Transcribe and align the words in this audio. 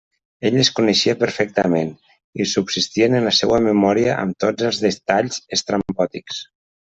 Ell 0.49 0.55
les 0.59 0.69
coneixia 0.77 1.13
perfectament, 1.23 1.91
i 2.39 2.47
subsistien 2.53 3.17
en 3.19 3.27
la 3.29 3.33
seua 3.43 3.59
memòria 3.69 4.17
amb 4.25 4.41
tots 4.45 4.69
els 4.71 4.81
detalls 4.89 5.39
estrambòtics. 5.59 6.41